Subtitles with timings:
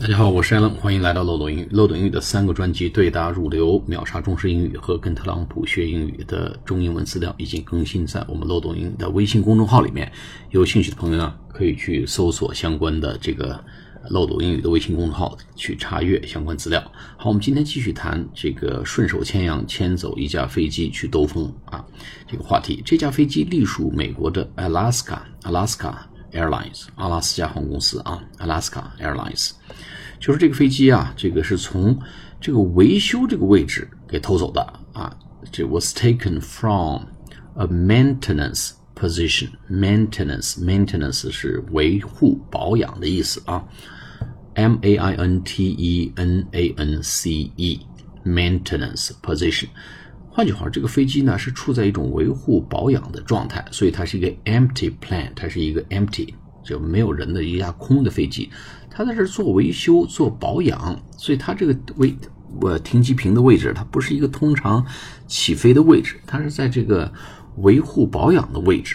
[0.00, 1.68] 大家好，我是艾伦，欢迎来到漏斗英语。
[1.72, 10.10] 漏斗英语的三个专辑对答如流、秒杀中式英语和跟特朗普学英语的中英文资料已经更新在我们漏斗英语的微信公众号里面。
[10.50, 13.60] 有兴趣的朋友呢，可以去搜索相关的这个
[14.10, 16.80] 漏斗英语的微信公众号去查阅相关资料。
[17.16, 21.84] 好，我们今天继续谈这个顺手牵羊牵走一架飞机去兜风啊
[22.30, 22.80] 这个话题。
[22.86, 25.94] 这架飞机隶属美国的 Alaska，Alaska。
[26.31, 29.51] Airlines 阿拉斯加航空公司啊，Alaska Airlines，
[30.19, 31.99] 就是这个飞机啊，这个是从
[32.41, 34.61] 这个维修这个位置给偷走的
[34.93, 35.15] 啊，
[35.51, 37.03] 这 was taken from
[37.55, 43.63] a maintenance position。maintenance maintenance 是维护保养的意思啊，
[44.55, 47.79] M A I N T E N A N C E
[48.25, 49.67] maintenance position。
[50.38, 58.48] 换句话，这个飞机呢是处在一种维护保养的状态，所以它是一个 empty plane，它是一个 empty 就没有人的一架空的飞机，
[58.88, 62.16] 它在这做维修做保养，所以它这个位
[62.60, 64.86] 呃停机坪的位置，它不是一个通常
[65.26, 67.12] 起飞的位置，它是在这个
[67.56, 68.94] 维护保养的位置。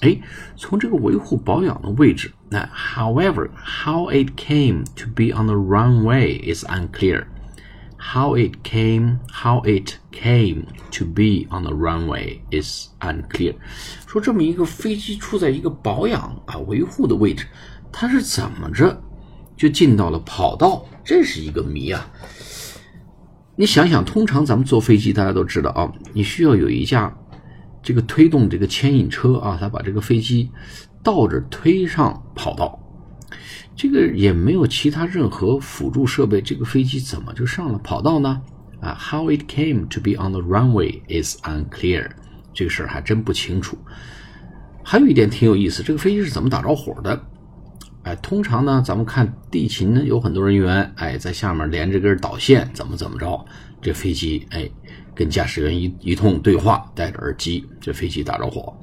[0.00, 0.14] 哎，
[0.58, 7.24] 从这个维护保养的位置，那 however how it came to be on the runway is unclear。
[7.98, 13.54] How it came, how it came to be on the runway is unclear。
[14.06, 17.46] 说这么一个飞机处在一个保养啊维护的位置，
[17.92, 19.02] 它是怎么着
[19.56, 20.84] 就进到了跑道？
[21.04, 22.08] 这是一个谜啊！
[23.56, 27.16] 你想想，通常咱们坐飞机，大家都知道啊，你需要有一架
[27.82, 30.50] 这个推动这个牵引车啊，它把这个飞机
[31.02, 32.78] 倒着推上跑道。
[33.74, 38.40] 这个也没有其他任何辅助设备，这个飞机怎么就上了跑道呢？
[38.80, 42.10] 啊，How it came to be on the runway is unclear，
[42.52, 43.78] 这个事儿还真不清楚。
[44.82, 47.20] 还有一点挺有意思，这个飞机是怎么打着火的？
[48.22, 53.44] 通常呢，咱们看地勤呢，有很多人员，哎，在下面连着根导线，怎么怎么着，
[53.80, 54.70] 这飞机哎。
[55.18, 58.76] 跟驾驶员一一通对话，戴着耳机，这飞机打着火。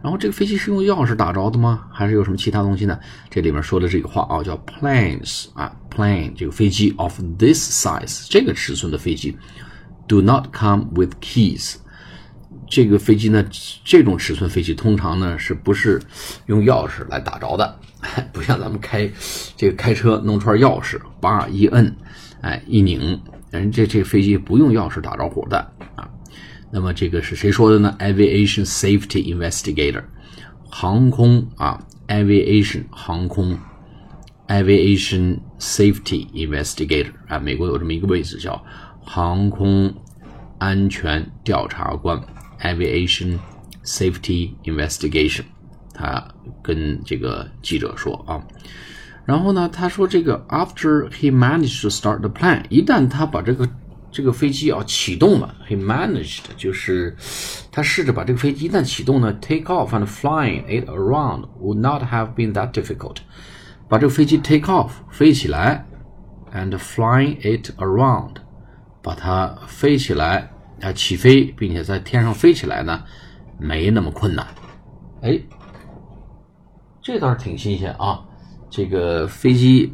[0.00, 1.84] 然后这个飞机是用钥匙打着的吗？
[1.92, 2.96] 还是有什么其他东西呢？
[3.28, 9.36] 这里面说的这个话啊，叫 planes 啊，plane 这个飞机 of this size 这个尺寸的飞机
[10.06, 11.74] do not come with keys。
[12.68, 13.44] 这个飞机呢，
[13.84, 16.00] 这种尺寸飞机通常呢是不是
[16.46, 17.80] 用钥匙来打着的？
[18.32, 19.10] 不像咱们开
[19.56, 21.96] 这个开车弄串钥匙，叭一摁，
[22.40, 23.20] 哎一拧。
[23.50, 25.58] 人这这飞机不用钥匙打着火的
[25.96, 26.08] 啊，
[26.70, 30.04] 那么这个是谁说的呢？Aviation Safety Investigator，
[30.70, 33.58] 航空啊，Aviation 航空
[34.46, 38.64] ，Aviation Safety Investigator 啊，美国有这么一个位置叫
[39.04, 39.92] 航空
[40.58, 42.22] 安全调查官
[42.60, 43.40] ，Aviation
[43.84, 45.42] Safety Investigation，
[46.00, 46.26] 他
[46.62, 48.42] 跟这个记者说啊。
[49.26, 53.68] 然后呢，他说这个 after he managed to start the plane，一旦他把这个
[54.10, 57.14] 这个飞机啊启动了，he managed 就是
[57.70, 63.18] 他试着把这个飞机一旦启动呢，take off and flying it around would not have been that difficult。
[63.88, 65.86] 把这个飞机 take off 飞起来
[66.52, 68.36] ，and flying it around，
[69.02, 70.50] 把它飞起来
[70.80, 73.04] 啊起飞，并且在天上飞起来呢，
[73.58, 74.46] 没那么困难。
[75.22, 75.38] 哎，
[77.12, 78.24] 这倒是挺新鲜啊。
[78.70, 79.92] 这个飞机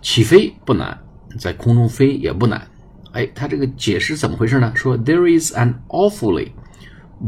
[0.00, 0.96] 起飞不难，
[1.36, 2.64] 在空中飞也不难。
[3.10, 4.72] 哎，他这个解释怎么回事呢？
[4.76, 6.52] 说 There is an awfully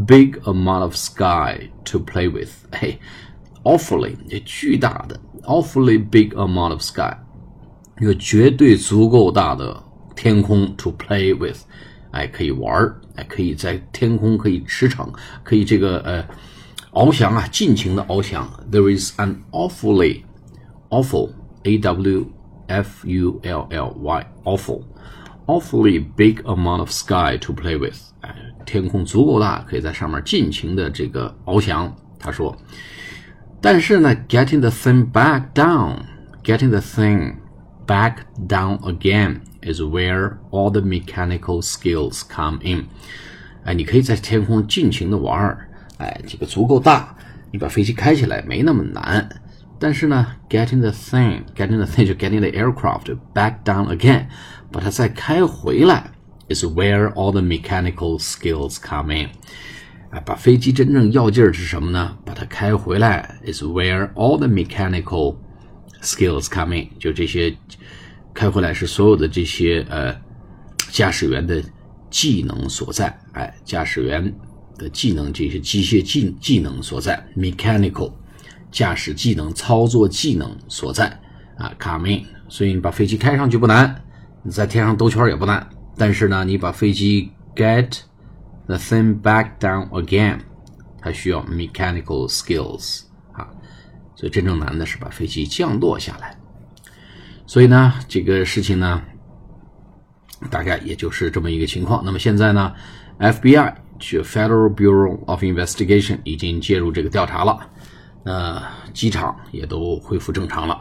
[0.06, 2.50] big amount of sky to play with。
[2.70, 3.00] 嘿
[3.64, 7.16] ，awfully 巨大的，awfully big amount of sky，
[8.00, 9.82] 一个绝对足够大的
[10.14, 11.62] 天空 to play with。
[12.12, 15.12] 哎，可以玩儿，哎，可以在天空可以驰骋，
[15.42, 16.24] 可以这个呃
[16.93, 18.49] 翱翔啊，尽情的翱翔。
[18.71, 20.23] There is an awfully
[20.89, 21.31] awful,
[21.63, 22.31] a w
[22.67, 24.83] f u l l y, awful,
[25.45, 27.97] awfully big amount of sky to play with。
[28.21, 31.95] 哎，天空足够大，可以在上面尽情的这个翱翔。
[32.19, 32.57] 他说，
[33.61, 35.99] 但是呢，getting the thing back down,
[36.43, 37.35] getting the thing
[37.87, 38.17] back
[38.47, 42.87] down again is where all the mechanical skills come in。
[43.63, 47.16] 哎，你可以在天空尽情的玩儿， 哎，这个足够大，
[47.50, 49.28] 你把飞机开起来没那么难。
[49.78, 54.26] 但是呢，getting the thing，getting the thing 就 getting the aircraft back down again，
[54.72, 56.10] 把它再开回来
[56.48, 59.28] ，is where all the mechanical skills come in。
[60.10, 62.16] 啊，把飞机真正要劲儿是什么呢？
[62.24, 65.36] 把它开回来，is where all the mechanical
[66.00, 66.88] skills come in。
[66.98, 67.54] 就这些
[68.32, 70.16] 开回来是所有的这些呃
[70.90, 71.62] 驾驶员的
[72.10, 73.18] 技能所在。
[73.32, 74.32] 哎，驾驶员
[74.76, 78.12] 的技能，这些机械技技能所在，mechanical。
[78.70, 81.06] 驾驶技能、操作技能所在
[81.56, 82.24] 啊，come in。
[82.48, 84.02] 所以你把飞机开上去不难，
[84.42, 85.64] 你在天上兜圈也不难。
[85.96, 88.00] 但是呢，你把飞机 get
[88.66, 90.40] the thing back down again，
[91.00, 93.48] 它需要 mechanical skills 啊。
[94.16, 96.36] 所以真正难的是把飞机降落下来。
[97.46, 99.00] 所以呢，这个事情呢，
[100.50, 102.04] 大概也就是这么一个情况。
[102.04, 102.74] 那么现在呢
[103.20, 107.70] ，FBI 去 Federal Bureau of Investigation 已经介入这个调查了，
[108.24, 108.62] 呃，
[108.92, 110.80] 机场也都恢复正常了。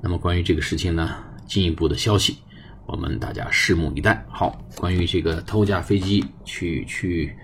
[0.00, 1.14] 那么关于这个事情呢，
[1.46, 2.38] 进一步的消息，
[2.86, 4.24] 我们大家拭目以待。
[4.28, 7.36] 好，关于这个偷架飞机去去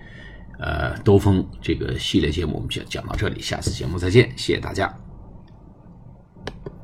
[0.59, 5.02] 呃兜风这个系列节目，我们就讲到这里，下次节目再见，谢谢大家。